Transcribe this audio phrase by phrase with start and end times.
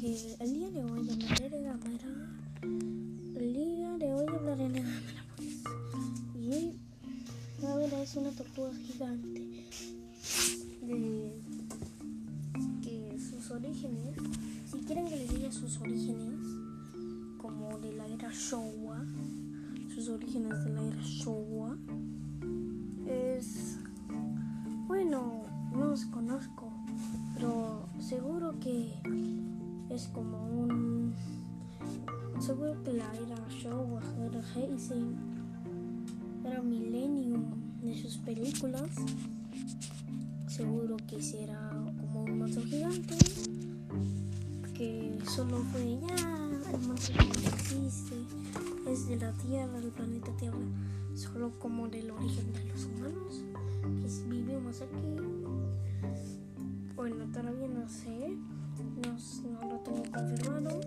[0.00, 2.30] que el día de hoy hablaré de Gamera.
[2.62, 5.62] El día de hoy hablaré de Gamera, pues.
[6.36, 6.76] Y
[7.60, 9.66] Gamera es una tortuga gigante.
[10.82, 11.32] De
[12.82, 14.16] que sus orígenes,
[14.70, 16.38] si quieren que les diga sus orígenes,
[17.38, 19.04] como de la era Showa,
[19.94, 21.76] sus orígenes de la era Showa,
[23.06, 23.78] es.
[24.86, 26.67] Bueno, no los conozco,
[28.08, 28.88] seguro que
[29.90, 31.14] es como un.
[32.40, 35.14] Seguro que la era Showa, era Heisei,
[36.42, 37.44] era Millennium
[37.82, 38.90] de sus películas.
[40.46, 43.14] Seguro que será como un monstruo gigante
[44.72, 48.16] que solo fue ya el monstruo que existe,
[48.88, 50.56] es de la Tierra, del planeta Tierra,
[51.14, 53.42] solo como del origen de los humanos
[54.00, 55.58] que vivimos aquí.
[56.98, 58.36] Bueno, todavía no sé,
[59.04, 59.12] no,
[59.52, 60.80] no lo tengo confirmado.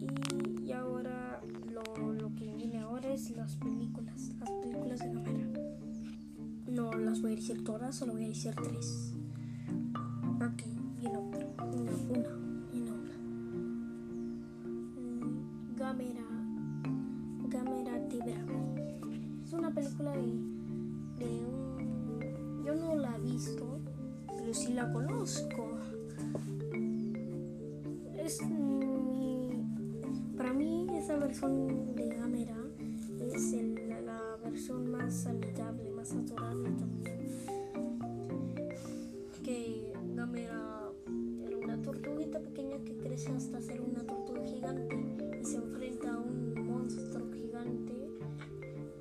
[0.00, 5.46] Y, y ahora lo, lo, que viene ahora es las películas, las películas de Gamera.
[6.66, 9.14] No las voy a decir todas, solo voy a decir tres.
[10.44, 10.64] Ok,
[10.98, 12.36] viene otra, una, una,
[12.72, 13.14] viene una.
[14.66, 16.26] Mm, Gamera,
[17.48, 18.44] Gamera Tibra.
[19.44, 20.32] Es una película de,
[21.24, 22.64] de un...
[22.64, 23.78] Yo no la he visto,
[24.52, 25.78] pero sí la conozco.
[28.18, 29.48] Es mi,
[30.36, 32.58] para mí esa versión de Gamera
[33.18, 33.52] es
[34.04, 37.18] la, versión más amigable, más adorable también.
[39.42, 40.90] Que Gamera
[41.46, 44.96] era una tortuguita pequeña que crece hasta ser una tortuga gigante
[45.40, 48.10] y se enfrenta a un monstruo gigante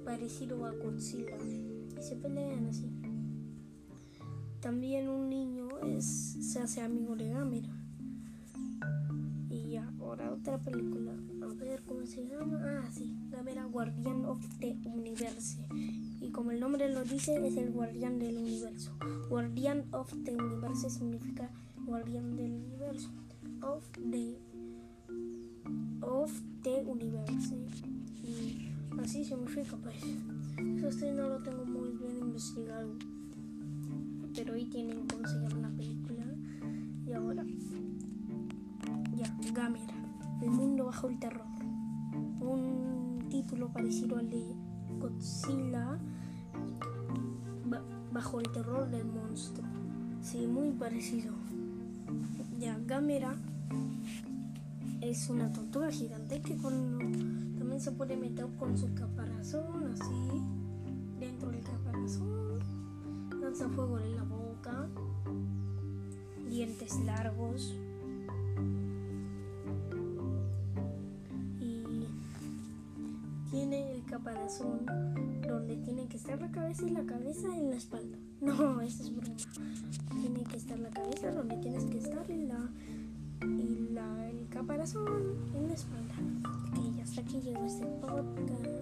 [0.06, 2.90] parecido a Godzilla y se pelean así.
[4.62, 7.70] También un niño es, se hace amigo de Gamera.
[9.50, 11.14] Y ahora otra película.
[11.42, 12.62] A ver cómo se llama.
[12.64, 13.18] Ah, sí.
[13.32, 15.58] Gamera Guardian of the Universe.
[16.22, 18.92] Y como el nombre lo dice, es el guardián del universo.
[19.30, 21.50] Guardian of the Universe significa
[21.88, 23.10] guardián del universo.
[23.64, 24.38] Of the
[26.02, 26.32] of
[26.62, 27.56] the universe.
[28.24, 28.70] Y
[29.02, 29.96] así significa pues.
[30.86, 32.96] Eso no lo tengo muy bien investigado
[34.44, 36.26] pero hoy tienen se llama la película.
[37.06, 37.46] Y ahora,
[39.16, 39.94] ya, Gamera,
[40.42, 41.46] El mundo bajo el terror.
[42.40, 44.44] Un título parecido al de
[45.00, 46.00] Godzilla,
[48.12, 49.68] bajo el terror del monstruo.
[50.22, 51.36] Sí, muy parecido.
[52.60, 53.36] Ya, Gamera
[55.02, 60.42] es una tortuga gigante que también se puede meter con su caparazón, así,
[61.20, 61.81] dentro del caparazón
[63.70, 64.88] fuego en la boca,
[66.50, 67.76] dientes largos
[71.60, 72.08] y
[73.50, 74.86] tiene el caparazón
[75.48, 78.18] donde tiene que estar la cabeza y la cabeza en la espalda.
[78.42, 79.36] No, eso es broma.
[80.20, 82.72] Tiene que estar la cabeza donde tienes que estar y la
[83.44, 86.16] y la, el caparazón en la espalda.
[86.84, 88.81] Y hasta aquí llegó este podcast.